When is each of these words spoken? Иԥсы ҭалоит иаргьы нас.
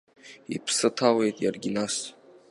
Иԥсы 0.55 0.87
ҭалоит 0.95 1.37
иаргьы 1.39 1.71
нас. 1.75 1.95